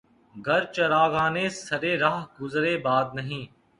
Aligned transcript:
گر 0.35 0.63
چراغانِ 0.73 1.35
سرِ 1.65 1.83
رہ 2.01 2.15
گزرِ 2.39 2.65
باد 2.85 3.07
نہیں 3.17 3.43